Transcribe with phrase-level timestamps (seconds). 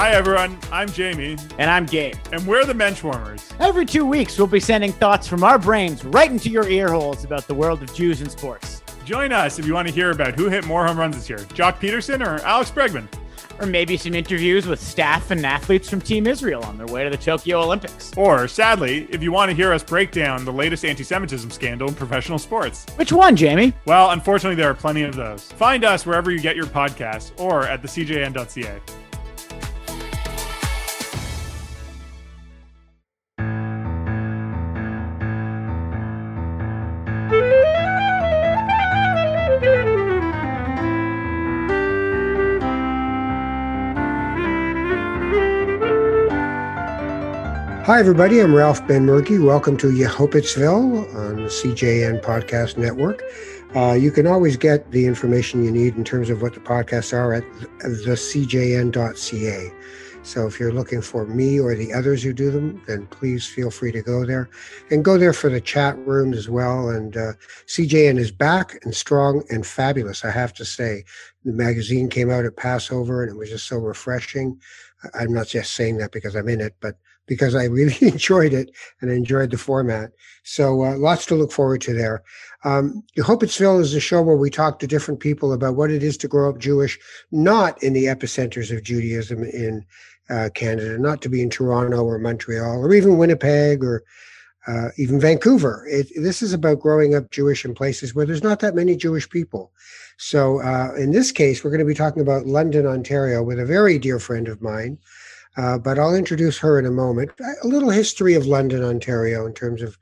[0.00, 0.58] Hi, everyone.
[0.72, 1.36] I'm Jamie.
[1.58, 2.14] And I'm Gabe.
[2.32, 3.52] And we're the Menschwarmers.
[3.60, 7.22] Every two weeks, we'll be sending thoughts from our brains right into your ear holes
[7.24, 8.80] about the world of Jews and sports.
[9.04, 11.40] Join us if you want to hear about who hit more home runs this year
[11.40, 13.08] Joc Pederson or Alex Bregman.
[13.60, 17.10] Or maybe some interviews with staff and athletes from Team Israel on their way to
[17.10, 18.10] the Tokyo Olympics.
[18.16, 21.88] Or, sadly, if you want to hear us break down the latest anti Semitism scandal
[21.88, 22.86] in professional sports.
[22.96, 23.74] Which one, Jamie?
[23.84, 25.52] Well, unfortunately, there are plenty of those.
[25.52, 28.80] Find us wherever you get your podcasts or at thecjn.ca.
[47.90, 48.38] Hi, everybody.
[48.38, 49.44] I'm Ralph Benmergui.
[49.44, 53.24] Welcome to Yehupetzville on the CJN Podcast Network.
[53.74, 57.12] Uh, you can always get the information you need in terms of what the podcasts
[57.12, 57.42] are at
[57.80, 59.72] thecjn.ca.
[60.22, 63.72] So if you're looking for me or the others who do them, then please feel
[63.72, 64.48] free to go there
[64.92, 66.90] and go there for the chat rooms as well.
[66.90, 67.32] And uh,
[67.66, 71.02] CJN is back and strong and fabulous, I have to say.
[71.44, 74.60] The magazine came out at Passover and it was just so refreshing.
[75.12, 76.94] I'm not just saying that because I'm in it, but
[77.30, 80.10] because I really enjoyed it and enjoyed the format.
[80.42, 82.24] So uh, lots to look forward to there.
[82.64, 86.18] Um, Yehupetzville is a show where we talk to different people about what it is
[86.18, 86.98] to grow up Jewish,
[87.30, 89.86] not in the epicenters of Judaism in
[90.28, 94.02] uh, Canada, not to be in Toronto or Montreal or even Winnipeg or
[94.66, 95.86] uh, even Vancouver.
[95.88, 99.30] It, this is about growing up Jewish in places where there's not that many Jewish
[99.30, 99.70] people.
[100.18, 103.64] So uh, in this case, we're going to be talking about London, Ontario, with a
[103.64, 104.98] very dear friend of mine.
[105.56, 107.32] Uh, but I'll introduce her in a moment.
[107.62, 109.98] A little history of London, Ontario, in terms of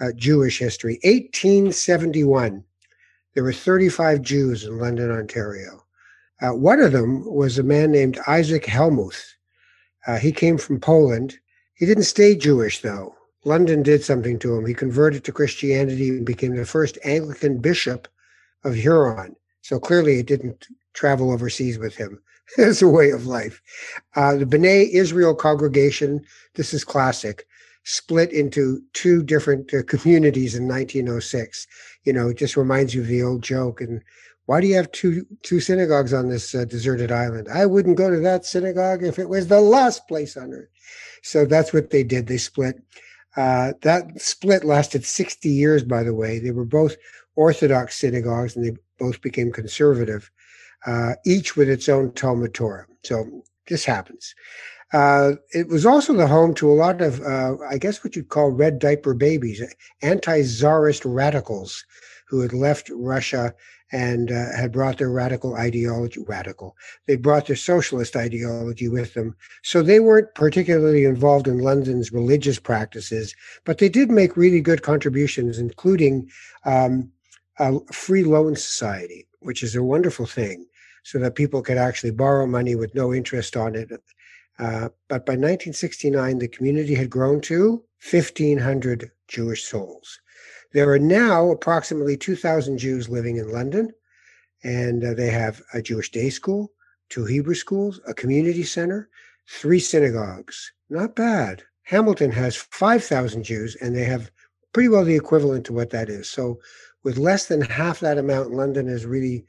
[0.00, 0.98] uh, Jewish history.
[1.02, 2.64] 1871,
[3.34, 5.84] there were 35 Jews in London, Ontario.
[6.40, 9.34] Uh, one of them was a man named Isaac Hellmuth.
[10.06, 11.38] Uh, he came from Poland.
[11.74, 13.14] He didn't stay Jewish, though.
[13.44, 14.66] London did something to him.
[14.66, 18.08] He converted to Christianity and became the first Anglican bishop
[18.64, 19.36] of Huron.
[19.62, 22.20] So clearly, it didn't travel overseas with him.
[22.58, 23.60] as a way of life.
[24.14, 27.46] Uh, the B'nai Israel congregation, this is classic,
[27.84, 31.66] split into two different uh, communities in 1906.
[32.04, 33.80] You know, it just reminds you of the old joke.
[33.80, 34.02] And
[34.46, 37.48] why do you have two two synagogues on this uh, deserted island?
[37.52, 40.68] I wouldn't go to that synagogue if it was the last place on earth.
[41.22, 42.26] So that's what they did.
[42.26, 42.82] They split.
[43.36, 46.38] Uh, that split lasted 60 years, by the way.
[46.38, 46.96] They were both
[47.34, 50.30] Orthodox synagogues and they both became conservative
[50.86, 52.86] uh, each with its own Talmud Torah.
[53.04, 54.34] So this happens.
[54.92, 58.28] Uh, it was also the home to a lot of, uh, I guess, what you'd
[58.28, 59.62] call red diaper babies,
[60.02, 61.84] anti-czarist radicals
[62.28, 63.54] who had left Russia
[63.92, 66.74] and uh, had brought their radical ideology, radical,
[67.06, 69.36] they brought their socialist ideology with them.
[69.62, 74.82] So they weren't particularly involved in London's religious practices, but they did make really good
[74.82, 76.30] contributions, including
[76.64, 77.12] um,
[77.58, 80.66] a free loan society, which is a wonderful thing
[81.02, 83.90] so that people could actually borrow money with no interest on it.
[84.58, 90.20] Uh, but by 1969, the community had grown to 1,500 Jewish souls.
[90.72, 93.92] There are now approximately 2,000 Jews living in London,
[94.64, 96.72] and uh, they have a Jewish day school,
[97.08, 99.08] two Hebrew schools, a community center,
[99.48, 100.72] three synagogues.
[100.88, 101.62] Not bad.
[101.84, 104.30] Hamilton has 5,000 Jews, and they have
[104.72, 106.28] pretty well the equivalent to what that is.
[106.28, 106.60] So,
[107.04, 109.44] with less than half that amount, London is really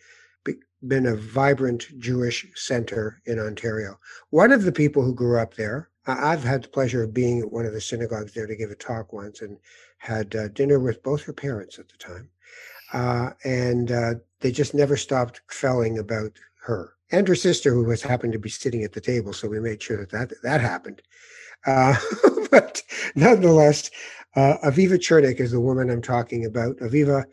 [0.87, 3.99] been a vibrant Jewish center in Ontario.
[4.29, 7.51] One of the people who grew up there, I've had the pleasure of being at
[7.51, 9.57] one of the synagogues there to give a talk once and
[9.97, 12.29] had uh, dinner with both her parents at the time.
[12.91, 18.01] Uh, and uh, they just never stopped felling about her and her sister, who was
[18.01, 19.33] happened to be sitting at the table.
[19.33, 21.01] So we made sure that that, that happened.
[21.65, 21.95] Uh,
[22.51, 22.81] but
[23.15, 23.89] nonetheless,
[24.35, 26.77] uh, Aviva Chernik is the woman I'm talking about.
[26.77, 27.25] Aviva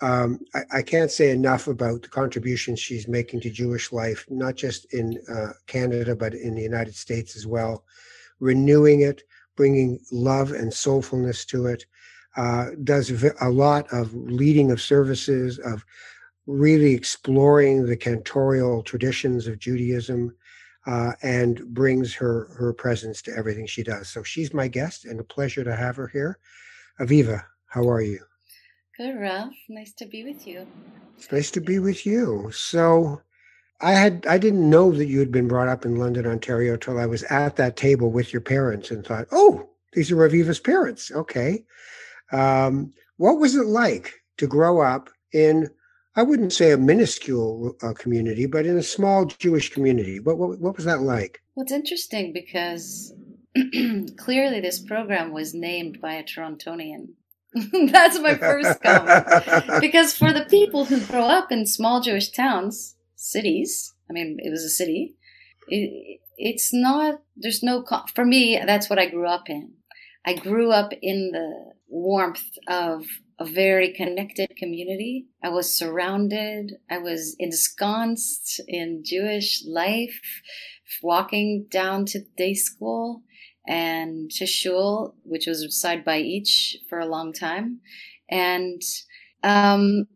[0.00, 4.54] um, I, I, can't say enough about the contributions she's making to Jewish life, not
[4.54, 7.84] just in uh, Canada, but in the United States as well.
[8.38, 9.24] Renewing it,
[9.56, 11.84] bringing love and soulfulness to it,
[12.36, 15.84] uh, does a lot of leading of services, of
[16.46, 20.32] really exploring the cantorial traditions of Judaism,
[20.86, 24.08] uh, and brings her her presence to everything she does.
[24.08, 26.38] So she's my guest, and a pleasure to have her here.
[27.00, 28.27] Aviva, how are you?
[28.98, 29.54] Good, Ralph.
[29.68, 30.66] Nice to be with you.
[31.16, 32.50] It's nice to be with you.
[32.52, 33.22] So,
[33.80, 36.98] I had I didn't know that you had been brought up in London, Ontario, till
[36.98, 41.12] I was at that table with your parents and thought, oh, these are Aviva's parents.
[41.12, 41.64] Okay,
[42.32, 45.70] um, what was it like to grow up in
[46.16, 50.18] I wouldn't say a minuscule uh, community, but in a small Jewish community.
[50.18, 51.40] What, what, what was that like?
[51.54, 53.14] Well, it's interesting because
[54.16, 57.10] clearly this program was named by a Torontonian.
[57.92, 59.24] That's my first comment.
[59.80, 64.50] because for the people who grow up in small Jewish towns, cities, I mean, it
[64.50, 65.16] was a city,
[65.68, 67.84] it, it's not, there's no,
[68.14, 69.72] for me, that's what I grew up in.
[70.24, 73.04] I grew up in the warmth of
[73.38, 75.26] a very connected community.
[75.42, 80.20] I was surrounded, I was ensconced in Jewish life,
[81.02, 83.22] walking down to day school
[83.68, 87.80] and to shul, which was side by each for a long time.
[88.30, 88.80] And,
[89.42, 90.08] um,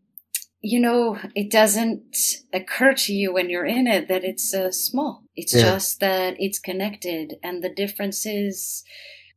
[0.59, 2.17] you know, it doesn't
[2.51, 5.23] occur to you when you're in it that it's uh, small.
[5.35, 5.61] It's yeah.
[5.61, 7.35] just that it's connected.
[7.43, 8.83] And the difference is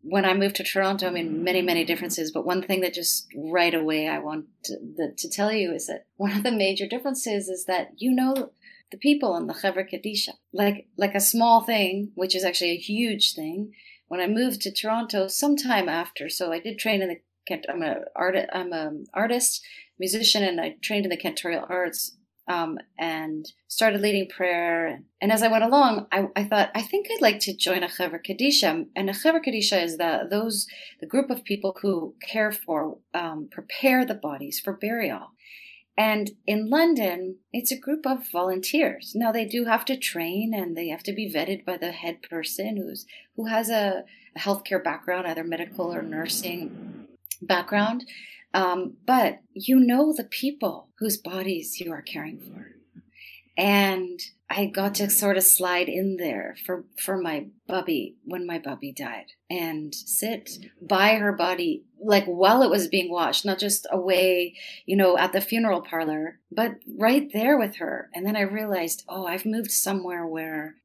[0.00, 2.32] when I moved to Toronto, I mean, many, many differences.
[2.32, 5.88] But one thing that just right away I want to, the, to tell you is
[5.88, 8.52] that one of the major differences is that you know
[8.90, 10.30] the people in the Chevra Kadisha.
[10.54, 13.72] Like, like a small thing, which is actually a huge thing,
[14.08, 16.28] when I moved to Toronto sometime after.
[16.28, 17.66] So I did train in the Kent.
[17.68, 18.36] I'm a art.
[18.52, 19.64] I'm an artist,
[19.98, 22.16] musician, and I trained in the Cantorial Arts.
[22.48, 25.00] Um, and started leading prayer.
[25.20, 27.88] And as I went along, I, I, thought, I think I'd like to join a
[27.88, 28.86] Chevra Kadisha.
[28.94, 30.68] And a Chevra Kadisha is the those
[31.00, 35.32] the group of people who care for, um, prepare the bodies for burial.
[35.98, 39.12] And in London, it's a group of volunteers.
[39.14, 42.22] Now they do have to train and they have to be vetted by the head
[42.22, 44.04] person who's who has a,
[44.34, 47.06] a healthcare background, either medical or nursing
[47.40, 48.04] background.
[48.52, 52.75] Um, but you know the people whose bodies you are caring for.
[53.56, 58.58] And I got to sort of slide in there for, for my bubby when my
[58.58, 63.86] bubby died and sit by her body, like while it was being washed, not just
[63.90, 64.54] away,
[64.84, 68.08] you know, at the funeral parlor, but right there with her.
[68.14, 70.76] And then I realized, oh, I've moved somewhere where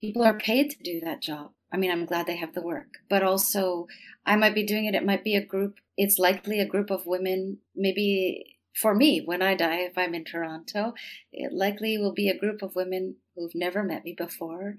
[0.00, 1.52] people are paid to do that job.
[1.72, 3.86] I mean, I'm glad they have the work, but also
[4.26, 4.94] I might be doing it.
[4.94, 5.76] It might be a group.
[5.96, 10.24] It's likely a group of women, maybe for me, when I die, if I'm in
[10.24, 10.94] Toronto,
[11.32, 14.76] it likely will be a group of women who've never met me before.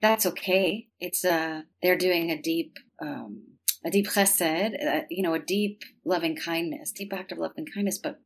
[0.00, 0.88] That's okay.
[1.00, 3.42] It's uh, they're doing a deep, um,
[3.84, 7.98] a deep chesed, uh, you know, a deep loving kindness, deep act of loving kindness.
[7.98, 8.20] But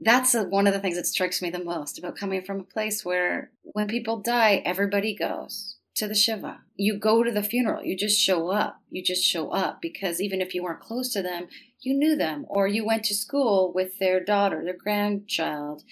[0.00, 2.64] that's a, one of the things that strikes me the most about coming from a
[2.64, 6.60] place where when people die, everybody goes to the Shiva.
[6.76, 7.84] You go to the funeral.
[7.84, 8.80] You just show up.
[8.90, 11.48] You just show up because even if you weren't close to them,
[11.82, 15.82] you knew them or you went to school with their daughter, their grandchild.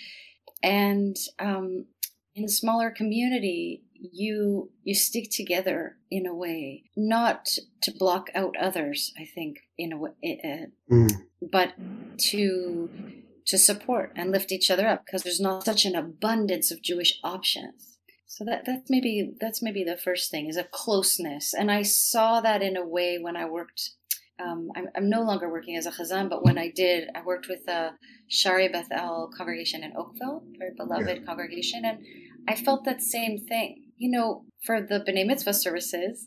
[0.62, 1.86] And um,
[2.34, 7.50] in a smaller community, you you stick together in a way, not
[7.82, 9.12] to block out others.
[9.18, 11.10] I think in a way, uh, mm.
[11.40, 11.74] but
[12.30, 12.88] to
[13.46, 17.18] to support and lift each other up because there's not such an abundance of Jewish
[17.22, 17.98] options.
[18.26, 22.40] So that that's maybe that's maybe the first thing is a closeness, and I saw
[22.40, 23.90] that in a way when I worked
[24.40, 27.48] um, I'm, I'm, no longer working as a chazan, but when I did, I worked
[27.48, 27.90] with the
[28.30, 31.24] Shaarei Beth El congregation in Oakville, very beloved yeah.
[31.24, 31.98] congregation, and
[32.48, 33.84] I felt that same thing.
[33.96, 36.26] You know, for the B'nai Mitzvah services,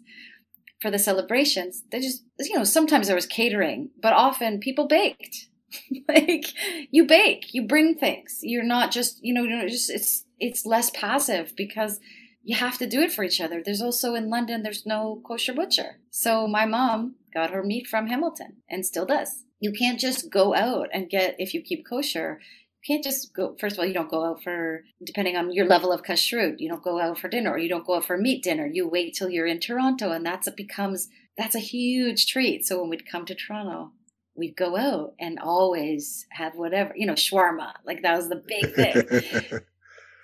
[0.82, 5.48] for the celebrations, they just, you know, sometimes there was catering, but often people baked.
[6.08, 6.46] like
[6.92, 8.40] you bake, you bring things.
[8.42, 12.00] You're not just, you know, just it's it's less passive because
[12.44, 13.62] you have to do it for each other.
[13.64, 16.00] There's also in London, there's no kosher butcher.
[16.12, 19.46] So my mom got her meat from Hamilton and still does.
[19.60, 22.42] You can't just go out and get, if you keep kosher,
[22.82, 25.66] you can't just go, first of all, you don't go out for, depending on your
[25.66, 28.18] level of kashrut, you don't go out for dinner or you don't go out for
[28.18, 28.68] meat dinner.
[28.68, 32.66] You wait till you're in Toronto and that's, it becomes, that's a huge treat.
[32.66, 33.94] So when we'd come to Toronto,
[34.36, 37.72] we'd go out and always have whatever, you know, shawarma.
[37.86, 39.62] Like that was the big thing.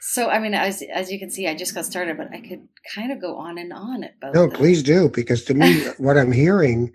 [0.01, 2.67] So, I mean, as as you can see, I just got started, but I could
[2.95, 4.33] kind of go on and on about.
[4.33, 6.93] No, please do, because to me, what I'm hearing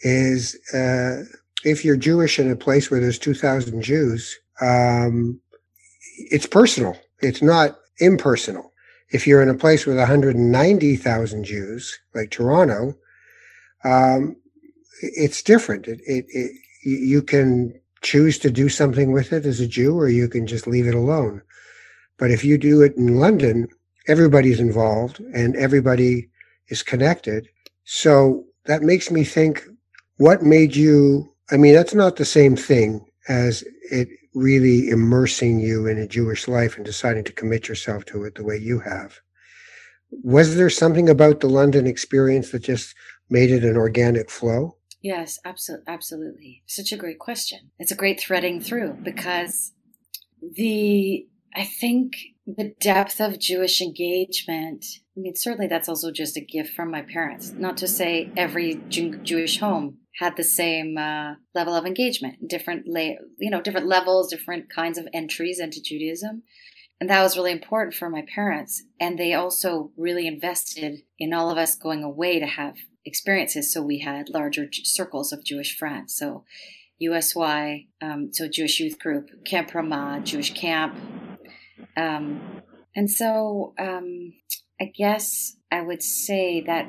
[0.00, 1.24] is uh,
[1.64, 5.40] if you're Jewish in a place where there's 2,000 Jews, um,
[6.16, 6.96] it's personal.
[7.20, 8.72] It's not impersonal.
[9.10, 12.94] If you're in a place with 190,000 Jews, like Toronto,
[13.84, 14.36] um,
[15.02, 15.86] it's different.
[15.86, 20.08] It, it, it, you can choose to do something with it as a Jew, or
[20.08, 21.42] you can just leave it alone.
[22.22, 23.66] But if you do it in London,
[24.06, 26.30] everybody's involved and everybody
[26.68, 27.48] is connected.
[27.82, 29.64] So that makes me think
[30.18, 35.88] what made you, I mean, that's not the same thing as it really immersing you
[35.88, 39.18] in a Jewish life and deciding to commit yourself to it the way you have.
[40.22, 42.94] Was there something about the London experience that just
[43.30, 44.76] made it an organic flow?
[45.02, 45.86] Yes, absolutely.
[45.88, 46.62] Absolutely.
[46.68, 47.72] Such a great question.
[47.80, 49.72] It's a great threading through because
[50.40, 52.14] the I think
[52.46, 54.84] the depth of Jewish engagement.
[55.16, 57.52] I mean, certainly that's also just a gift from my parents.
[57.52, 62.86] Not to say every Jew- Jewish home had the same uh, level of engagement, different
[62.86, 66.42] la- you know, different levels, different kinds of entries into Judaism.
[67.00, 68.82] And that was really important for my parents.
[69.00, 73.72] And they also really invested in all of us going away to have experiences.
[73.72, 76.14] So we had larger circles of Jewish friends.
[76.14, 76.44] So
[77.00, 80.94] USY, um, so Jewish Youth Group, Camp Ramah, Jewish Camp.
[81.96, 82.62] Um,
[82.94, 84.34] and so um,
[84.80, 86.88] I guess I would say that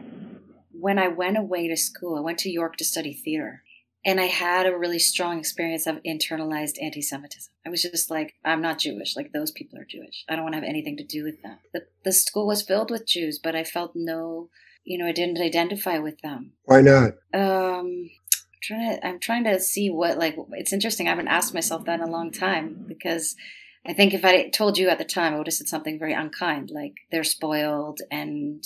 [0.71, 3.63] when I went away to school, I went to York to study theater.
[4.05, 7.53] And I had a really strong experience of internalized anti Semitism.
[7.65, 9.15] I was just like, I'm not Jewish.
[9.15, 10.25] Like, those people are Jewish.
[10.27, 11.57] I don't want to have anything to do with them.
[11.73, 14.50] The, the school was filled with Jews, but I felt no,
[14.83, 16.51] you know, I didn't identify with them.
[16.65, 17.13] Why not?
[17.33, 21.07] Um, I'm trying to, I'm trying to see what, like, it's interesting.
[21.07, 23.38] I haven't asked myself that in a long time because
[23.85, 26.13] I think if I told you at the time, I would have said something very
[26.13, 28.63] unkind, like they're spoiled and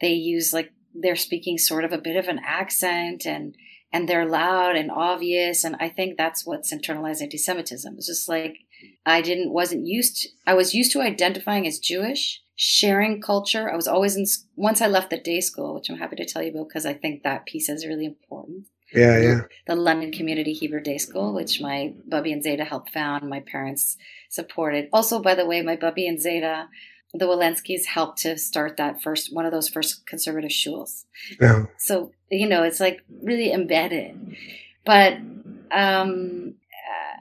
[0.00, 3.56] they use like they're speaking sort of a bit of an accent and
[3.92, 7.94] and they're loud and obvious and i think that's what's internalized anti-semitism.
[7.96, 8.58] It's just like
[9.06, 13.70] i didn't wasn't used to, i was used to identifying as jewish sharing culture.
[13.70, 16.42] I was always in once i left the day school which i'm happy to tell
[16.42, 20.52] you about because i think that piece is really important yeah yeah the london community
[20.52, 23.96] hebrew day school which my bubby and zeta helped found my parents
[24.30, 26.68] supported also by the way my bubby and zeta
[27.14, 31.04] the Wolenskis helped to start that first one of those first conservative shuls.
[31.40, 31.64] Yeah.
[31.78, 34.36] So you know, it's like really embedded.
[34.84, 35.14] But
[35.70, 36.54] um,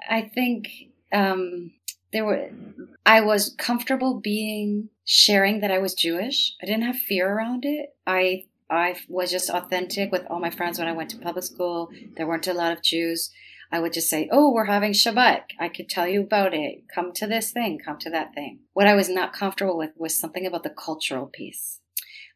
[0.10, 0.70] I think
[1.12, 1.72] um,
[2.12, 2.50] there were.
[3.06, 6.56] I was comfortable being sharing that I was Jewish.
[6.62, 7.96] I didn't have fear around it.
[8.06, 11.90] I I was just authentic with all my friends when I went to public school.
[12.16, 13.32] There weren't a lot of Jews.
[13.72, 15.42] I would just say, Oh, we're having Shabbat.
[15.60, 16.84] I could tell you about it.
[16.94, 18.60] Come to this thing, come to that thing.
[18.74, 21.80] What I was not comfortable with was something about the cultural piece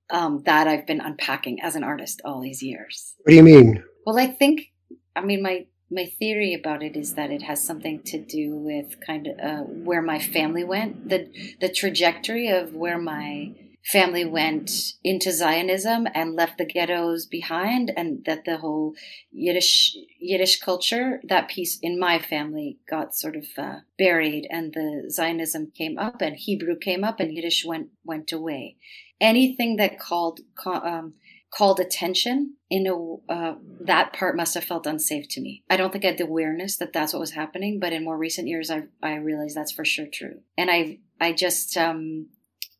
[0.09, 3.15] um, that I've been unpacking as an artist all these years.
[3.23, 3.83] What do you mean?
[4.05, 4.71] Well, I think,
[5.15, 8.95] I mean, my, my theory about it is that it has something to do with
[9.05, 14.71] kind of uh, where my family went, the the trajectory of where my family went
[15.03, 18.93] into Zionism and left the ghettos behind, and that the whole
[19.31, 25.09] Yiddish Yiddish culture, that piece in my family, got sort of uh, buried, and the
[25.09, 28.77] Zionism came up, and Hebrew came up, and Yiddish went went away.
[29.19, 31.13] Anything that called um,
[31.51, 35.63] called attention in a uh, that part must have felt unsafe to me.
[35.69, 38.17] I don't think I had the awareness that that's what was happening, but in more
[38.17, 42.27] recent years, I I realized that's for sure true, and I I just um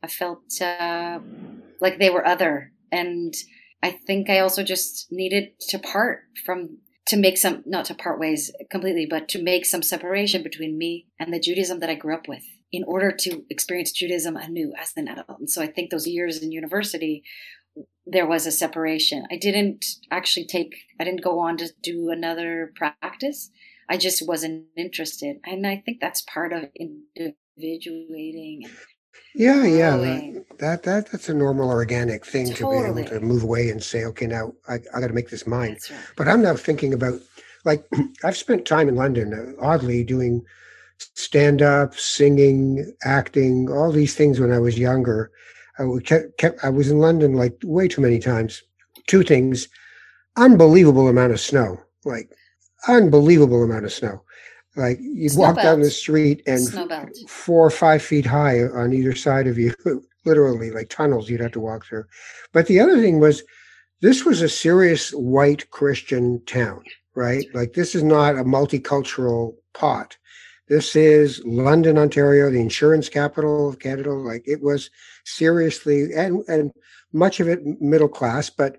[0.03, 1.20] I felt uh,
[1.79, 2.72] like they were other.
[2.91, 3.34] And
[3.84, 6.77] I think I also just needed to part from,
[7.08, 11.08] to make some, not to part ways completely, but to make some separation between me
[11.20, 14.93] and the Judaism that I grew up with in order to experience Judaism anew as
[14.96, 15.39] an adult.
[15.39, 17.24] And so I think those years in university,
[18.05, 19.25] there was a separation.
[19.31, 23.51] I didn't actually take, I didn't go on to do another practice.
[23.89, 25.38] I just wasn't interested.
[25.46, 28.70] And I think that's part of individuating
[29.35, 32.87] yeah, yeah, that, that, that that's a normal organic thing totally.
[32.87, 35.29] to be able to move away and say, okay, now I, I got to make
[35.29, 35.77] this mine.
[35.89, 35.99] Right.
[36.17, 37.19] But I'm now thinking about,
[37.63, 37.85] like,
[38.23, 40.45] I've spent time in London, uh, oddly doing
[41.15, 45.31] stand up, singing, acting, all these things when I was younger.
[45.79, 48.61] I kept, kept I was in London like way too many times.
[49.07, 49.67] Two things:
[50.35, 52.29] unbelievable amount of snow, like
[52.87, 54.21] unbelievable amount of snow.
[54.75, 56.61] Like you'd Snow walk down the street and
[57.27, 59.73] four or five feet high on either side of you,
[60.25, 62.05] literally like tunnels you'd have to walk through.
[62.53, 63.43] But the other thing was,
[64.01, 66.83] this was a serious white Christian town,
[67.15, 67.45] right?
[67.53, 70.17] Like this is not a multicultural pot.
[70.69, 74.13] This is London, Ontario, the insurance capital of Canada.
[74.13, 74.89] Like it was
[75.25, 76.71] seriously, and and
[77.11, 78.77] much of it middle class, but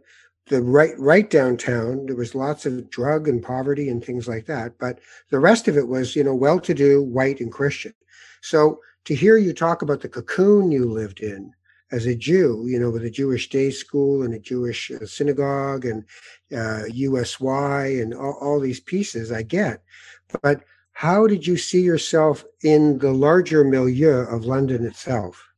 [0.48, 4.76] the right right downtown there was lots of drug and poverty and things like that
[4.78, 4.98] but
[5.30, 7.94] the rest of it was you know well-to-do white and christian.
[8.40, 11.52] So to hear you talk about the cocoon you lived in
[11.92, 15.84] as a jew you know with a jewish day school and a jewish uh, synagogue
[15.84, 16.04] and
[16.56, 19.82] uh, usy and all, all these pieces i get.
[20.42, 25.51] But how did you see yourself in the larger milieu of london itself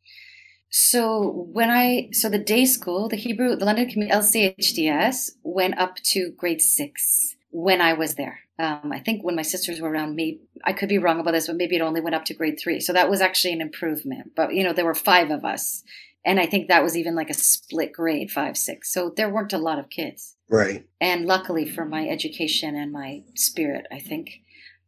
[0.77, 5.99] So when I so the day school, the Hebrew, the London Commu- LCHDS went up
[6.07, 8.41] to grade six when I was there.
[8.59, 11.47] Um, I think when my sisters were around, maybe I could be wrong about this,
[11.47, 12.81] but maybe it only went up to grade three.
[12.81, 14.33] So that was actually an improvement.
[14.35, 15.85] But you know, there were five of us,
[16.25, 18.93] and I think that was even like a split grade, five, six.
[18.93, 20.35] So there weren't a lot of kids.
[20.49, 24.41] right And luckily for my education and my spirit, I think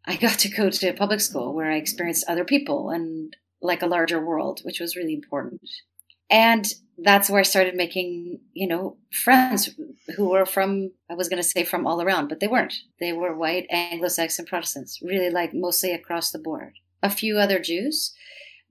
[0.04, 3.82] I got to go to a public school where I experienced other people and like
[3.82, 5.62] a larger world, which was really important.
[6.28, 6.66] And
[6.98, 9.70] that's where I started making, you know, friends
[10.16, 12.74] who were from, I was going to say from all around, but they weren't.
[12.98, 16.74] They were white Anglo-Saxon Protestants, really like mostly across the board.
[17.02, 18.14] A few other Jews,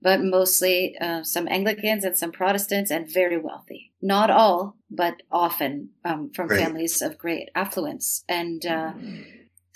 [0.02, 3.92] but mostly uh, some Anglicans and some Protestants and very wealthy.
[4.02, 6.60] Not all, but often um, from right.
[6.60, 8.24] families of great affluence.
[8.28, 8.92] And, uh,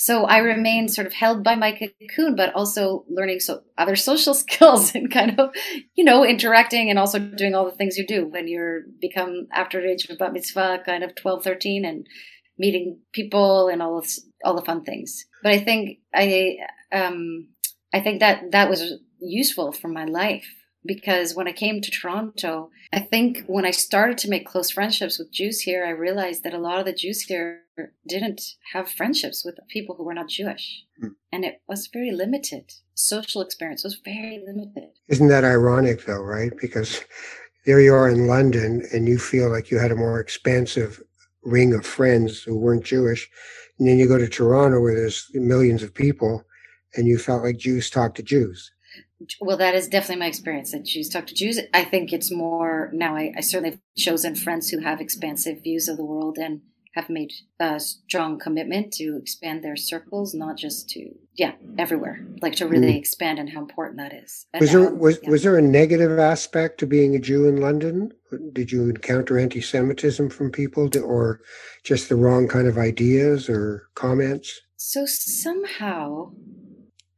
[0.00, 4.32] so I remained sort of held by my cocoon, but also learning so other social
[4.44, 5.50] skills and kind of,
[5.94, 9.78] you know, interacting and also doing all the things you do when you're become after
[9.78, 12.06] age of bat mitzvah, kind of 12, 13 and
[12.58, 14.02] meeting people and all
[14.42, 15.26] all the fun things.
[15.42, 16.56] But I think I,
[16.90, 17.48] um,
[17.92, 20.48] I think that that was useful for my life
[20.84, 25.18] because when I came to Toronto, I think when I started to make close friendships
[25.18, 27.62] with Jews here, I realized that a lot of the Jews here
[28.06, 30.84] didn't have friendships with people who were not Jewish.
[31.00, 31.08] Hmm.
[31.32, 32.72] And it was very limited.
[32.94, 34.90] Social experience was very limited.
[35.08, 36.52] Isn't that ironic, though, right?
[36.60, 37.00] Because
[37.66, 41.02] there you are in London and you feel like you had a more expansive
[41.42, 43.28] ring of friends who weren't Jewish.
[43.78, 46.44] And then you go to Toronto where there's millions of people
[46.96, 48.70] and you felt like Jews talk to Jews.
[49.40, 51.60] Well, that is definitely my experience that Jews talk to Jews.
[51.74, 53.16] I think it's more now.
[53.16, 56.62] I, I certainly have chosen friends who have expansive views of the world and
[56.94, 62.56] have made a strong commitment to expand their circles, not just to yeah everywhere, like
[62.56, 62.98] to really mm.
[62.98, 64.46] expand and how important that is.
[64.58, 65.30] was there was yeah.
[65.30, 68.12] was there a negative aspect to being a Jew in London?
[68.52, 71.40] Did you encounter anti-Semitism from people, or
[71.84, 74.60] just the wrong kind of ideas or comments?
[74.76, 76.32] So somehow,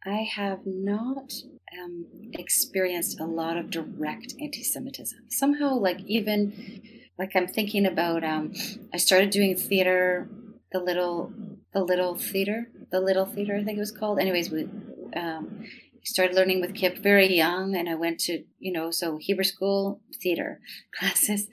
[0.04, 1.32] I have not
[1.80, 5.18] um, experienced a lot of direct anti-Semitism.
[5.30, 6.82] Somehow, like even
[7.18, 8.24] like I'm thinking about.
[8.24, 8.52] Um,
[8.92, 10.28] I started doing theater,
[10.72, 11.32] the little,
[11.72, 14.18] the little theater, the little theater, I think it was called.
[14.18, 14.68] Anyways, we
[15.16, 15.64] um,
[16.04, 20.00] started learning with Kip very young, and I went to you know so Hebrew school
[20.20, 20.60] theater
[20.98, 21.48] classes.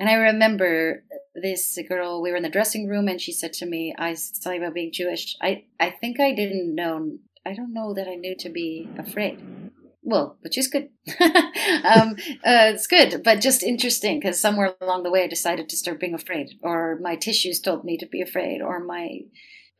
[0.00, 1.02] And I remember
[1.34, 4.62] this girl, we were in the dressing room and she said to me, I telling
[4.62, 5.36] about being Jewish.
[5.42, 7.18] I, I think I didn't know
[7.48, 9.42] I don't know that I knew to be afraid.
[10.02, 10.90] Well, which is good.
[11.20, 15.76] um, uh, it's good, but just interesting because somewhere along the way I decided to
[15.76, 19.20] start being afraid, or my tissues told me to be afraid, or my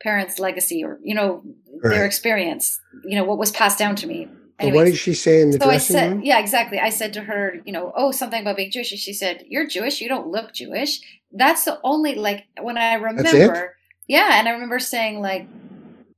[0.01, 1.43] parents' legacy, or you know
[1.83, 1.91] right.
[1.91, 4.27] their experience, you know what was passed down to me.
[4.59, 6.21] Anyways, what did she say in the so dressing I said, room?
[6.23, 6.79] Yeah, exactly.
[6.79, 8.91] I said to her, you know, oh, something about being Jewish.
[8.91, 10.01] And she said, "You're Jewish.
[10.01, 11.01] You don't look Jewish."
[11.31, 13.75] That's the only like when I remember.
[14.07, 15.47] Yeah, and I remember saying like,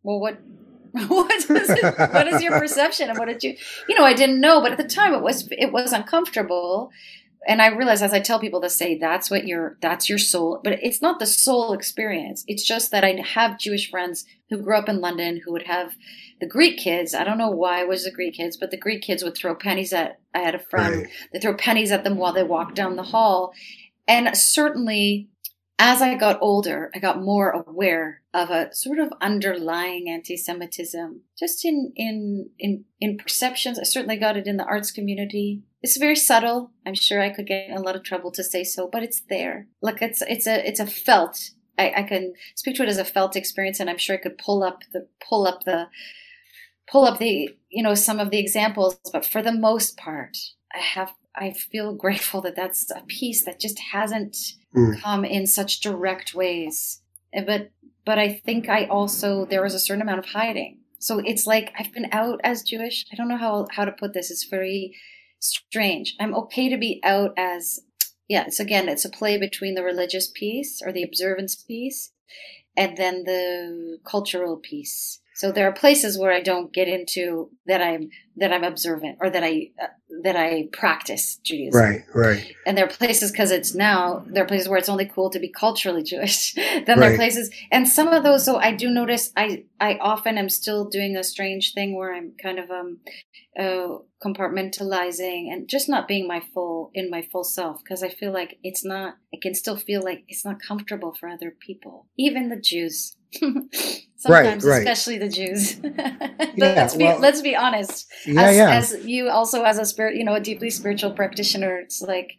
[0.02, 0.38] "Well, what
[1.08, 3.56] what is it, what is your perception and what did you
[3.88, 6.92] you know i didn't know but at the time it was it was uncomfortable.
[7.48, 10.60] And i realize as i tell people to say that's what your that's your soul
[10.64, 12.44] but it's not the soul experience.
[12.48, 15.94] It's just that i have jewish friends who grew up in london who would have
[16.40, 17.14] the greek kids.
[17.14, 19.56] I don't know why it was the greek kids but the greek kids would throw
[19.56, 20.96] pennies at i had a friend.
[20.96, 21.10] Right.
[21.32, 23.54] they throw pennies at them while they walk down the hall.
[24.08, 25.30] And certainly
[25.84, 31.66] as I got older, I got more aware of a sort of underlying anti-Semitism, just
[31.66, 33.80] in in in in perceptions.
[33.80, 35.64] I certainly got it in the arts community.
[35.82, 36.70] It's very subtle.
[36.86, 39.24] I'm sure I could get in a lot of trouble to say so, but it's
[39.28, 39.70] there.
[39.82, 41.50] Like it's it's a it's a felt.
[41.80, 44.38] I, I can speak to it as a felt experience, and I'm sure I could
[44.38, 45.88] pull up the pull up the
[46.88, 49.00] pull up the you know some of the examples.
[49.12, 50.38] But for the most part,
[50.72, 54.38] I have I feel grateful that that's a piece that just hasn't
[54.76, 55.02] mm.
[55.02, 57.02] come in such direct ways.
[57.34, 57.72] Eh, but
[58.06, 60.80] but I think I also there was a certain amount of hiding.
[61.00, 63.06] So it's like I've been out as Jewish.
[63.12, 64.32] I don't know how how to put this.
[64.32, 64.96] It's very
[65.40, 66.16] strange.
[66.20, 67.80] I'm okay to be out as
[68.28, 68.46] yeah.
[68.48, 72.12] It's again, it's a play between the religious piece or the observance piece,
[72.78, 75.20] and then the cultural piece.
[75.42, 79.32] So there are places where I don't get into that I'm that I'm observant or
[79.32, 79.88] that I uh,
[80.22, 81.82] that I practice Judaism.
[81.82, 82.56] Right, right.
[82.68, 85.40] And there are places because it's now there are places where it's only cool to
[85.40, 86.54] be culturally Jewish.
[86.56, 87.00] then right.
[87.00, 88.46] there are places, and some of those.
[88.46, 92.34] So I do notice I I often am still doing a strange thing where I'm
[92.40, 93.00] kind of um
[93.60, 98.32] uh, compartmentalizing and just not being my full in my full self because I feel
[98.32, 99.16] like it's not.
[99.34, 103.18] I can still feel like it's not comfortable for other people, even the Jews.
[103.34, 104.88] Sometimes, right, right.
[104.88, 105.80] especially the Jews.
[105.84, 108.08] yeah, let's be well, let's be honest.
[108.26, 108.70] Yeah, as, yeah.
[108.70, 112.34] as you also as a spirit, you know, a deeply spiritual practitioner, it's like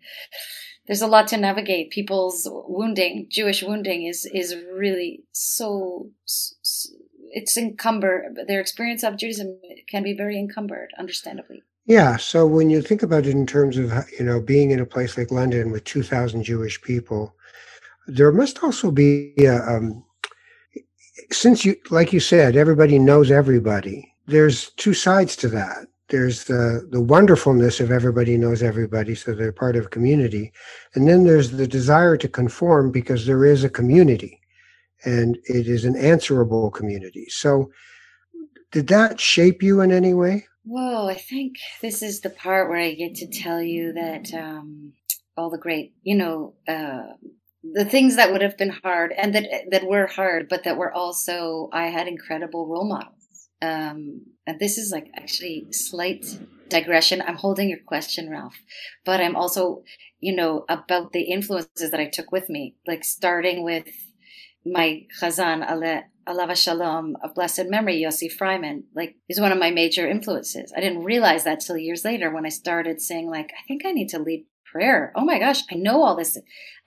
[0.87, 1.91] there's a lot to navigate.
[1.91, 6.11] People's wounding, Jewish wounding, is is really so.
[7.35, 8.39] It's encumbered.
[8.47, 11.63] Their experience of Judaism can be very encumbered, understandably.
[11.87, 12.17] Yeah.
[12.17, 15.17] So when you think about it in terms of you know being in a place
[15.17, 17.35] like London with two thousand Jewish people,
[18.07, 20.05] there must also be a, um,
[21.31, 25.87] since you, like you said, everybody knows everybody, there's two sides to that.
[26.09, 30.53] There's the, the wonderfulness of everybody knows everybody, so they're part of a community.
[30.95, 34.41] And then there's the desire to conform because there is a community
[35.05, 37.27] and it is an answerable community.
[37.29, 37.71] So,
[38.71, 40.47] did that shape you in any way?
[40.65, 44.93] Whoa, I think this is the part where I get to tell you that um,
[45.37, 47.15] all the great, you know, uh,
[47.63, 50.93] the things that would have been hard and that that were hard, but that were
[50.93, 53.49] also I had incredible role models.
[53.61, 56.27] Um, and this is like actually slight
[56.69, 57.23] digression.
[57.23, 58.57] I'm holding your question, Ralph,
[59.05, 59.85] but I'm also,
[60.19, 63.87] you know, about the influences that I took with me, like starting with
[64.67, 65.65] my Chazan
[66.29, 70.73] Alav Shalom of blessed memory, Yossi Freiman, like is one of my major influences.
[70.77, 73.93] I didn't realize that till years later when I started saying like, I think I
[73.93, 75.13] need to lead prayer.
[75.15, 76.39] Oh my gosh, I know all this.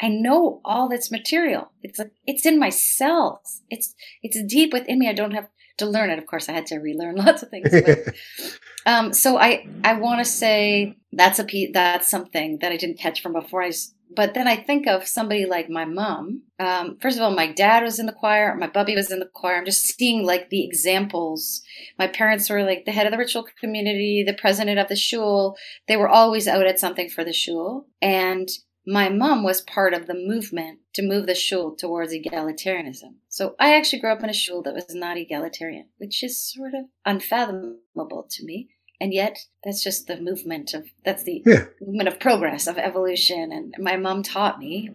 [0.01, 1.71] I know all this material.
[1.83, 3.61] It's like it's in my cells.
[3.69, 5.07] It's it's deep within me.
[5.07, 6.19] I don't have to learn it.
[6.19, 7.69] Of course, I had to relearn lots of things.
[7.69, 8.15] But,
[8.85, 12.99] um, so I I want to say that's a piece, that's something that I didn't
[12.99, 13.63] catch from before.
[13.63, 13.71] I
[14.15, 16.43] but then I think of somebody like my mom.
[16.59, 19.25] Um, first of all, my dad was in the choir, my bubby was in the
[19.25, 19.57] choir.
[19.57, 21.61] I'm just seeing like the examples.
[21.97, 25.57] My parents were like the head of the ritual community, the president of the shul.
[25.87, 27.87] They were always out at something for the shul.
[28.01, 28.47] And
[28.87, 33.15] my mom was part of the movement to move the shul towards egalitarianism.
[33.27, 36.73] So I actually grew up in a shul that was not egalitarian, which is sort
[36.75, 38.69] of unfathomable to me
[39.05, 41.65] and yet that's just the movement of that's the yeah.
[41.79, 44.89] movement of progress of evolution and my mom taught me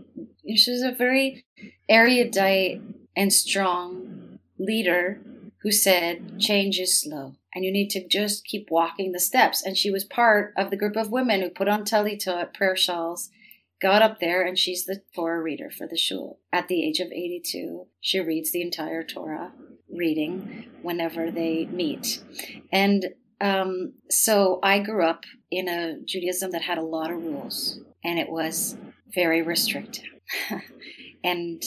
[0.56, 1.44] she was a very
[1.88, 2.82] erudite
[3.16, 5.20] and strong leader
[5.62, 9.76] who said change is slow and you need to just keep walking the steps and
[9.76, 13.30] she was part of the group of women who put on talitot prayer shawls
[13.80, 16.38] got up there and she's the Torah reader for the shul.
[16.52, 19.52] At the age of 82, she reads the entire Torah
[19.90, 22.22] reading whenever they meet.
[22.70, 23.06] And
[23.40, 28.18] um, so I grew up in a Judaism that had a lot of rules, and
[28.18, 28.76] it was
[29.14, 30.04] very restrictive.
[31.24, 31.62] and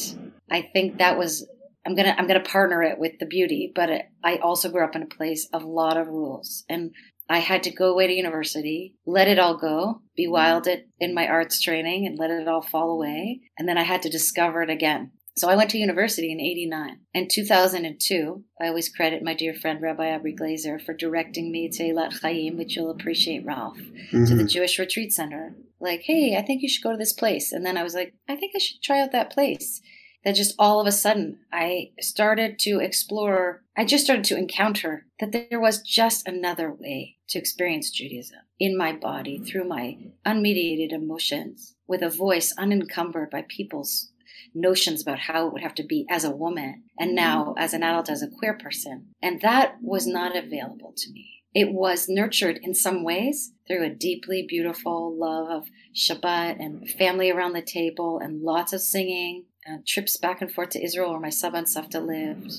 [0.49, 1.47] I think that was
[1.85, 4.95] I'm gonna I'm gonna partner it with the beauty, but it, I also grew up
[4.95, 6.91] in a place of a lot of rules, and
[7.29, 11.13] I had to go away to university, let it all go, be wild it in
[11.13, 14.61] my arts training, and let it all fall away, and then I had to discover
[14.61, 15.11] it again.
[15.35, 16.99] So I went to university in 89.
[17.13, 21.83] In 2002, I always credit my dear friend Rabbi Abri Glazer for directing me to
[21.83, 24.25] Elat Chayyim, which you'll appreciate, Ralph, mm-hmm.
[24.25, 25.55] to the Jewish Retreat Center.
[25.79, 27.51] Like, hey, I think you should go to this place.
[27.51, 29.81] And then I was like, I think I should try out that place.
[30.23, 35.05] That just all of a sudden, I started to explore, I just started to encounter
[35.19, 40.93] that there was just another way to experience Judaism in my body through my unmediated
[40.93, 44.11] emotions with a voice unencumbered by people's
[44.53, 47.83] notions about how it would have to be as a woman and now as an
[47.83, 49.07] adult as a queer person.
[49.21, 51.29] And that was not available to me.
[51.55, 57.29] It was nurtured in some ways through a deeply beautiful love of Shabbat and family
[57.29, 61.19] around the table and lots of singing, uh, trips back and forth to Israel where
[61.19, 62.51] my Saba and Savta lived,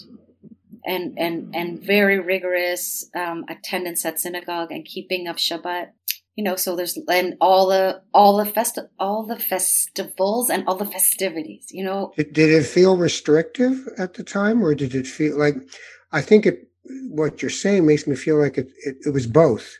[0.87, 5.91] and and and very rigorous um, attendance at synagogue and keeping of Shabbat
[6.37, 10.75] you know so there's and all the all the fest all the festivals and all
[10.75, 12.13] the festivities you know?
[12.17, 15.57] Did, it feel restrictive at the time or did it feel like
[16.13, 16.69] i think it
[17.09, 19.79] what you're saying makes me feel like it it, it was both.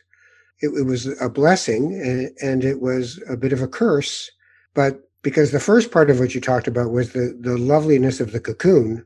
[0.61, 4.31] It, it, was a blessing and, and it was a bit of a curse
[4.73, 8.31] but because the first part of what you talked about was the the loveliness of
[8.31, 9.05] the cocoon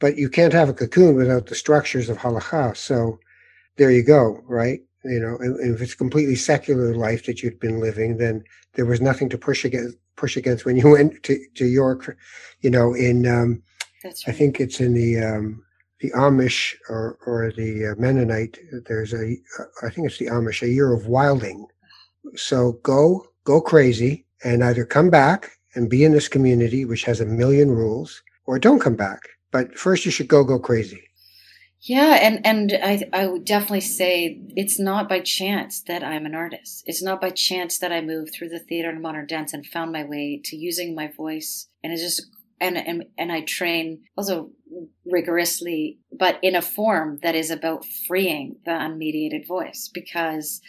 [0.00, 3.20] but you can't have a cocoon without the structures of halacha so
[3.76, 8.18] there you go right you know, if it's completely secular life that you'd been living,
[8.18, 9.96] then there was nothing to push against.
[10.16, 12.14] Push against when you went to, to York,
[12.60, 12.92] you know.
[12.92, 13.62] In um,
[14.04, 14.14] right.
[14.26, 15.64] I think it's in the um,
[16.00, 18.58] the Amish or or the uh, Mennonite.
[18.86, 19.36] There's a
[19.82, 21.66] I think it's the Amish a year of wilding.
[22.36, 27.20] So go go crazy and either come back and be in this community which has
[27.20, 29.20] a million rules, or don't come back.
[29.52, 31.02] But first, you should go go crazy.
[31.82, 36.34] Yeah, and and I I would definitely say it's not by chance that I'm an
[36.34, 36.82] artist.
[36.86, 39.90] It's not by chance that I moved through the theater and modern dance and found
[39.90, 41.68] my way to using my voice.
[41.82, 42.26] And it's just
[42.60, 44.50] and and and I train also
[45.06, 50.60] rigorously, but in a form that is about freeing the unmediated voice because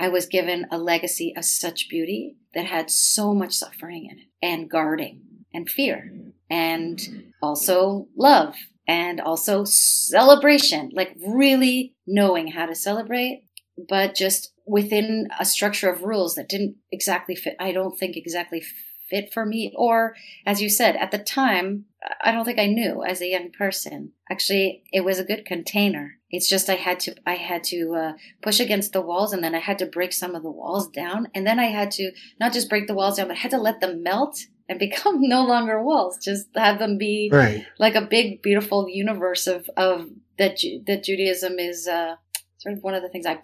[0.00, 4.26] I was given a legacy of such beauty that had so much suffering in it
[4.42, 5.20] and guarding
[5.54, 6.12] and fear
[6.50, 8.54] and also love
[8.88, 13.44] and also celebration, like really knowing how to celebrate,
[13.88, 18.62] but just within a structure of rules that didn't exactly fit, I don't think exactly
[19.08, 19.72] fit for me.
[19.76, 20.14] Or,
[20.46, 21.84] as you said, at the time,
[22.22, 24.12] I don't think I knew as a young person.
[24.30, 26.14] Actually, it was a good container.
[26.30, 29.54] It's just I had to I had to uh, push against the walls, and then
[29.54, 32.52] I had to break some of the walls down, and then I had to not
[32.52, 35.44] just break the walls down, but I had to let them melt and become no
[35.44, 36.18] longer walls.
[36.18, 37.64] Just have them be right.
[37.78, 41.88] like a big, beautiful universe of of that that Judaism is.
[41.88, 42.16] Uh,
[42.58, 43.40] sort of one of the things I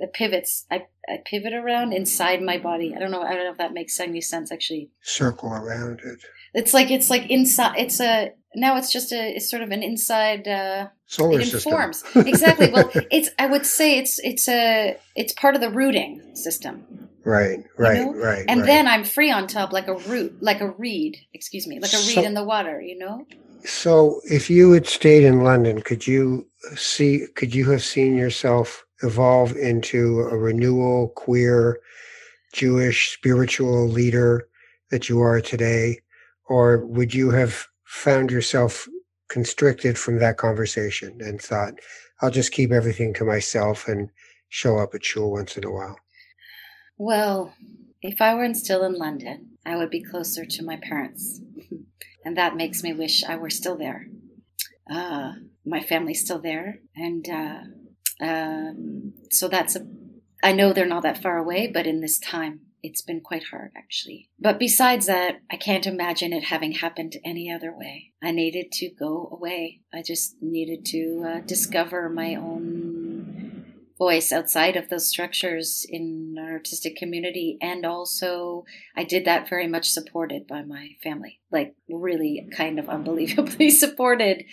[0.00, 2.94] the pivots I, I pivot around inside my body.
[2.94, 3.22] I don't know.
[3.22, 4.52] I don't know if that makes any sense.
[4.52, 6.18] Actually, circle around it.
[6.52, 7.76] It's like it's like inside.
[7.78, 8.76] It's a now.
[8.76, 9.36] It's just a.
[9.36, 10.48] It's sort of an inside.
[10.48, 11.72] Uh, Solar it system.
[11.72, 12.70] informs exactly.
[12.70, 13.30] Well, it's.
[13.38, 14.18] I would say it's.
[14.20, 14.96] It's a.
[15.14, 17.05] It's part of the rooting system.
[17.26, 17.64] Right.
[17.76, 17.98] Right.
[17.98, 18.14] You know?
[18.14, 18.44] Right.
[18.46, 18.66] And right.
[18.66, 21.18] then I'm free on top, like a root, like a reed.
[21.34, 22.80] Excuse me, like a reed in the water.
[22.80, 23.26] You know.
[23.64, 27.26] So, if you had stayed in London, could you see?
[27.34, 31.80] Could you have seen yourself evolve into a renewal, queer,
[32.52, 34.48] Jewish spiritual leader
[34.92, 35.98] that you are today,
[36.48, 38.86] or would you have found yourself
[39.28, 41.74] constricted from that conversation and thought,
[42.22, 44.10] "I'll just keep everything to myself and
[44.48, 45.98] show up at shul once in a while"?
[46.98, 47.54] Well,
[48.02, 51.40] if I were still in London, I would be closer to my parents.
[52.24, 54.06] and that makes me wish I were still there.
[54.90, 55.32] Uh,
[55.64, 56.80] my family's still there.
[56.94, 59.86] And uh, um, so that's a,
[60.42, 63.72] I know they're not that far away, but in this time, it's been quite hard
[63.76, 64.28] actually.
[64.38, 68.12] But besides that, I can't imagine it having happened any other way.
[68.22, 69.80] I needed to go away.
[69.92, 72.95] I just needed to uh, discover my own
[73.98, 77.58] voice outside of those structures in our artistic community.
[77.60, 82.88] And also i did that very much supported by my family like really kind of
[82.88, 84.44] unbelievably supported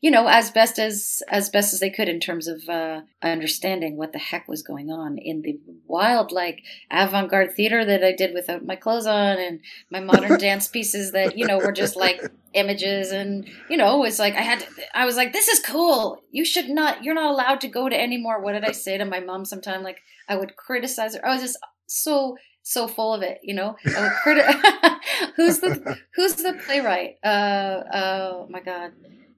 [0.00, 3.96] you know as best as as best as they could in terms of uh understanding
[3.96, 8.32] what the heck was going on in the wild like avant-garde theater that i did
[8.32, 12.22] without my clothes on and my modern dance pieces that you know were just like
[12.54, 16.22] images and you know it's like i had to, i was like this is cool.
[16.30, 18.40] You should not you're not allowed to go to any more.
[18.40, 19.82] What did i say to my mom sometime?
[19.82, 21.26] Like i would criticize her.
[21.26, 24.98] I was just so so full of it you know i would criti-
[25.36, 28.92] who's the who's the playwright uh oh my god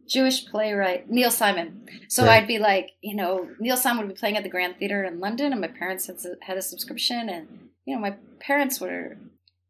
[0.07, 1.87] Jewish playwright Neil Simon.
[2.09, 2.43] So Right.
[2.43, 5.21] I'd be like, you know, Neil Simon would be playing at the Grand Theater in
[5.21, 9.17] London, and my parents had, had a subscription, and you know, my parents were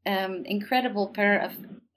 [0.06, 1.52] um, incredible pair of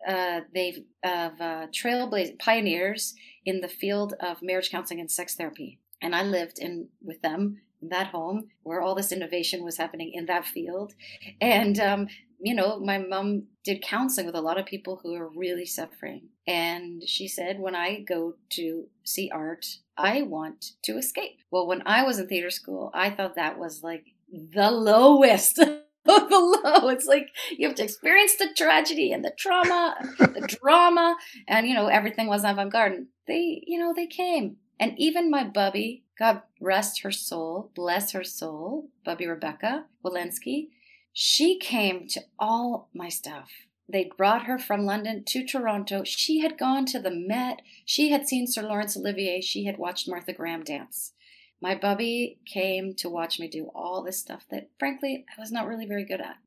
[0.08, 3.16] uh, they of uh, trailblazing pioneers
[3.46, 7.62] in the field of marriage counseling and sex therapy, and I lived in with them
[7.82, 10.94] that home where all this innovation was happening in that field,
[11.42, 12.08] and um,
[12.40, 16.30] you know, my mom did counseling with a lot of people who are really suffering.
[16.46, 19.66] And she said, when I go to see art,
[19.98, 21.40] I want to escape.
[21.50, 25.56] Well, when I was in theater school, I thought that was like the lowest
[26.08, 26.90] the low.
[26.90, 31.16] It's like you have to experience the tragedy and the trauma, the drama,
[31.48, 33.08] and you know, everything was avant garde.
[33.28, 34.58] They, you know, they came.
[34.80, 40.70] And even my bubby, God rest her soul, bless her soul, Bubby Rebecca Walensky,
[41.14, 43.50] she came to all my stuff.
[43.90, 46.04] They brought her from London to Toronto.
[46.04, 47.62] She had gone to the Met.
[47.86, 49.42] She had seen Sir Laurence Olivier.
[49.42, 51.14] She had watched Martha Graham dance.
[51.62, 55.66] My bubby came to watch me do all this stuff that, frankly, I was not
[55.66, 56.38] really very good at.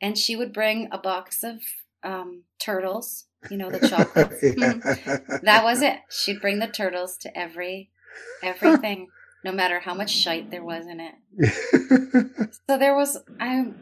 [0.00, 1.60] And she would bring a box of
[2.02, 4.40] um, turtles, you know, the chocolates.
[5.42, 5.98] that was it.
[6.08, 7.90] She'd bring the turtles to every
[8.42, 9.08] everything,
[9.44, 11.14] no matter how much shite there was in it.
[12.68, 13.74] So there was I'm.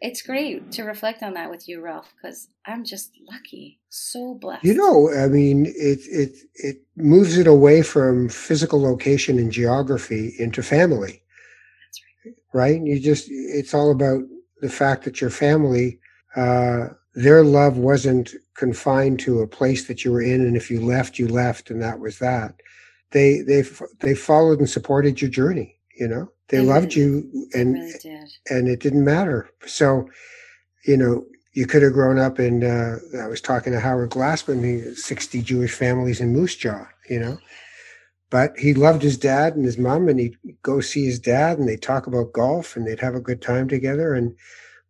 [0.00, 4.64] it's great to reflect on that with you, Ralph, because I'm just lucky, so blessed.
[4.64, 10.34] You know, I mean, it it it moves it away from physical location and geography
[10.38, 11.22] into family.
[12.52, 12.80] right.
[12.82, 14.22] You just it's all about
[14.60, 15.98] the fact that your family,
[16.36, 20.80] uh, their love wasn't confined to a place that you were in, and if you
[20.80, 22.54] left, you left, and that was that.
[23.12, 23.62] They they
[24.00, 25.78] they followed and supported your journey.
[25.98, 29.48] You know, they, They loved really you, and really and it didn't matter.
[29.66, 30.08] So,
[30.86, 32.64] you know, you could have grown up in.
[32.64, 36.86] Uh, I was talking to Howard Glassman, sixty Jewish families in Moose Jaw.
[37.08, 37.38] You know,
[38.30, 41.68] but he loved his dad and his mom, and he'd go see his dad, and
[41.68, 44.14] they'd talk about golf, and they'd have a good time together.
[44.14, 44.36] And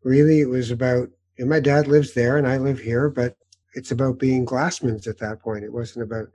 [0.03, 1.11] really, it was about.
[1.39, 3.37] And my dad lives there, and I live here, but
[3.75, 5.65] it's about being Glassmans at that point.
[5.65, 6.29] It wasn't about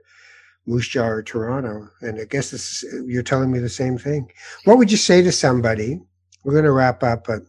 [0.66, 1.88] Moose Jaw or Toronto.
[2.00, 4.30] And I guess this is, you're telling me the same thing.
[4.64, 6.00] What would you say to somebody?
[6.44, 7.42] We're going to wrap up, but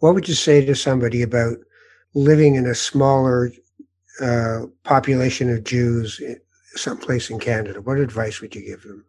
[0.00, 1.56] what would you say to somebody about
[2.14, 3.50] living in a smaller
[4.20, 6.20] uh, population of Jews
[6.74, 7.80] someplace in Canada?
[7.80, 9.04] What advice would you give them?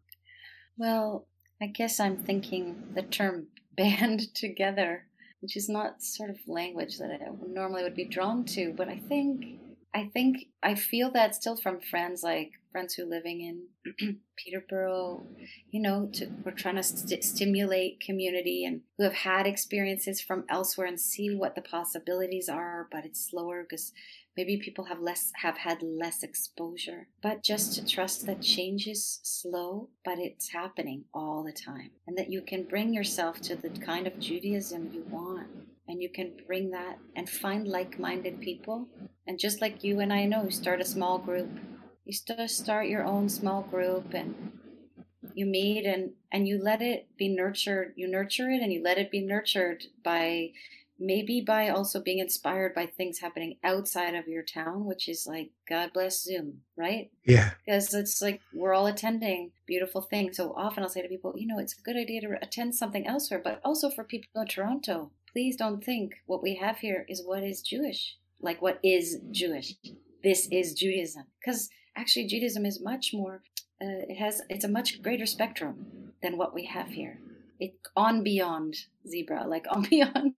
[0.77, 1.27] Well,
[1.61, 3.47] I guess I'm thinking the term
[3.77, 5.05] band together.
[5.41, 8.73] which is not sort of language that I normally would be drawn to.
[8.73, 9.59] But I think
[9.93, 15.25] I think I feel that still from friends like friends who are living in Peterborough,
[15.71, 20.45] you know, to, we're trying to st- stimulate community and who have had experiences from
[20.49, 23.91] elsewhere and see what the possibilities are, but it's slower because
[24.37, 27.07] maybe people have less have had less exposure.
[27.23, 32.17] But just to trust that change is slow but it's happening all the time and
[32.17, 35.47] that you can bring yourself to the kind of judaism you want
[35.87, 38.87] and you can bring that and find like-minded people
[39.29, 41.49] and just like you and i know you start a small group.
[42.03, 44.33] You just start your own small group and
[45.35, 47.93] you meet and and you let it be nurtured.
[47.95, 50.53] You nurture it and you let it be nurtured by
[50.97, 55.51] maybe by also being inspired by things happening outside of your town which is like
[55.69, 57.11] god bless zoom right?
[57.23, 57.51] Yeah.
[57.63, 60.37] because it's like we're all attending beautiful things.
[60.37, 63.05] So often i'll say to people you know it's a good idea to attend something
[63.05, 67.23] elsewhere but also for people in toronto please don't think what we have here is
[67.23, 69.75] what is jewish like what is jewish?
[70.23, 71.25] This is judaism.
[71.39, 73.41] Because actually judaism is much more
[73.81, 77.19] uh, it has it's a much greater spectrum than what we have here.
[77.59, 78.75] It on beyond
[79.07, 80.33] zebra like on beyond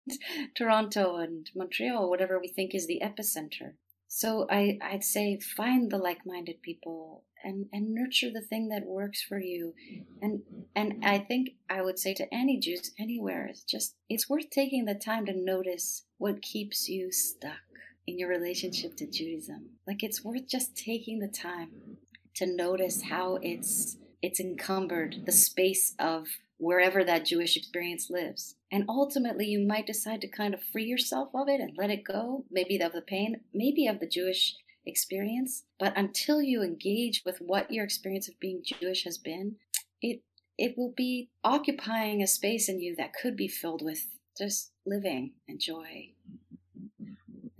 [0.55, 3.73] toronto and montreal whatever we think is the epicenter.
[4.07, 9.23] So I, i'd say find the like-minded people and and nurture the thing that works
[9.23, 9.73] for you.
[10.21, 10.41] And
[10.75, 14.85] and i think i would say to any jews anywhere it's just it's worth taking
[14.85, 17.70] the time to notice what keeps you stuck
[18.07, 21.97] in your relationship to judaism like it's worth just taking the time
[22.35, 26.27] to notice how it's it's encumbered the space of
[26.61, 28.55] wherever that Jewish experience lives.
[28.71, 32.03] And ultimately, you might decide to kind of free yourself of it and let it
[32.03, 35.63] go, maybe of the pain, maybe of the Jewish experience.
[35.79, 39.55] But until you engage with what your experience of being Jewish has been,
[40.01, 40.21] it
[40.57, 45.33] it will be occupying a space in you that could be filled with just living
[45.47, 46.11] and joy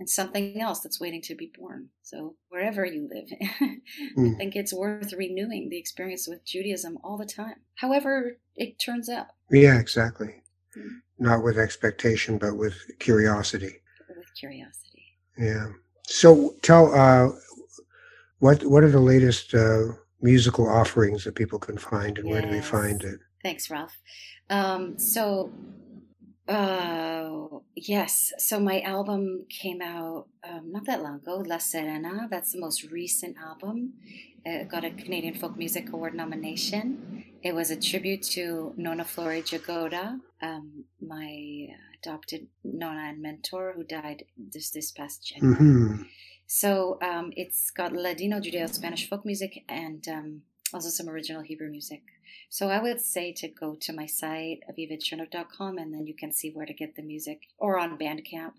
[0.02, 1.88] and something else that's waiting to be born.
[2.02, 3.28] So wherever you live,
[3.60, 3.76] I
[4.18, 4.36] Mm.
[4.36, 7.58] think it's worth renewing the experience with Judaism all the time.
[7.76, 10.42] However, it turns out Yeah, exactly.
[10.76, 11.02] Mm.
[11.20, 13.74] Not with expectation, but with curiosity.
[14.08, 15.04] with curiosity.
[15.38, 15.68] Yeah.
[16.08, 17.28] So tell uh,
[18.40, 22.50] what what are the latest uh, musical offerings that people can find, and where do
[22.50, 23.20] they find it?
[23.44, 23.96] Thanks, Ralph.
[24.50, 25.52] Um, so,
[26.48, 28.32] uh, yes.
[28.38, 32.28] So my album came out um, not that long ago, La Serena.
[32.30, 33.94] That's the most recent album.
[34.44, 37.24] It got a Canadian Folk Music Award nomination.
[37.42, 43.84] It was a tribute to Nona Flory Jagoda, um, my adopted Nona and mentor who
[43.84, 45.56] died just this past January.
[45.56, 46.02] hmm
[46.46, 50.42] So um, it's got Ladino, Judeo, Spanish folk music, and um,
[50.74, 52.02] also some original Hebrew music.
[52.48, 56.50] So I would say to go to my site, avivachernik.com, and then you can see
[56.50, 58.52] where to get the music, or on Bandcamp.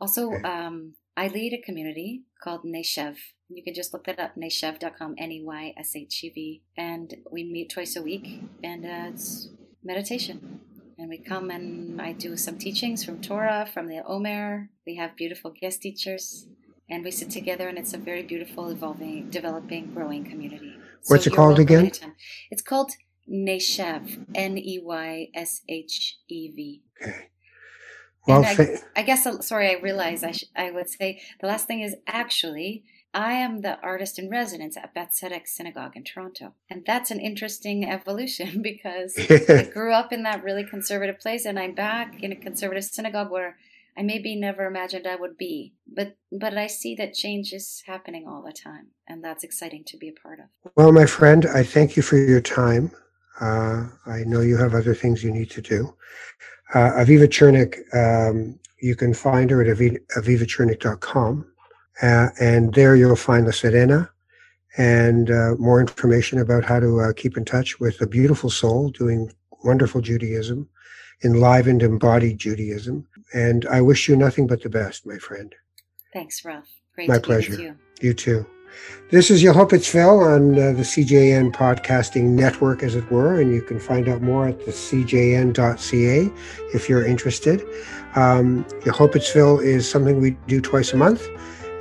[0.00, 3.16] Also, um, I lead a community called Neyshev.
[3.48, 6.62] You can just look that up, neyshev.com, N-E-Y-S-H-E-V.
[6.76, 9.48] And we meet twice a week, and uh, it's
[9.82, 10.60] meditation.
[10.98, 14.68] And we come and I do some teachings from Torah, from the Omer.
[14.86, 16.46] We have beautiful guest teachers
[16.90, 20.74] and we sit together and it's a very beautiful evolving developing growing community
[21.06, 21.80] What's it called again?
[21.80, 22.14] anytime.
[22.50, 22.92] it's called
[23.28, 24.26] neyshev
[25.40, 27.28] n-e-y-s-h-e-v Okay.
[28.26, 31.46] Well, I, th- I guess uh, sorry i realize I, sh- I would say the
[31.46, 32.84] last thing is actually
[33.14, 37.18] i am the artist in residence at beth tzedec synagogue in toronto and that's an
[37.20, 39.16] interesting evolution because
[39.48, 43.30] I grew up in that really conservative place, and I'm back in a conservative synagogue
[43.30, 43.56] where
[43.96, 45.74] I maybe never imagined I would be.
[45.92, 49.96] But but I see that change is happening all the time, and that's exciting to
[49.96, 50.72] be a part of.
[50.76, 52.92] well, my friend, I thank you for your time.
[53.40, 55.94] Uh, I know you have other things you need to do.
[56.74, 61.46] Uh, Aviva Chernik, um, you can find her at aviv- avivachernik.com.
[62.02, 64.10] Uh, and there you'll find the Serena
[64.76, 68.90] and uh, more information about how to uh, keep in touch with a beautiful soul
[68.90, 69.30] doing
[69.64, 70.68] wonderful Judaism,
[71.24, 73.06] enlivened, embodied Judaism.
[73.34, 75.54] And I wish you nothing but the best, my friend.
[76.12, 76.68] Thanks, Ralph.
[76.94, 77.60] Great My to be pleasure.
[77.60, 77.76] you.
[78.00, 78.46] You too.
[79.10, 83.80] This is Yehupetzville on uh, the CJN podcasting network, as it were, and you can
[83.80, 86.30] find out more at the cjn.ca
[86.72, 87.62] if you're interested.
[88.14, 91.26] Um, Yehupetzville is something we do twice a month,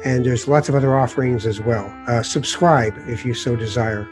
[0.03, 1.85] and there's lots of other offerings as well.
[2.07, 4.07] Uh, subscribe if you so desire.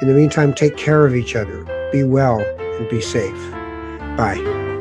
[0.00, 3.50] In the meantime, take care of each other, be well, and be safe.
[4.16, 4.71] Bye.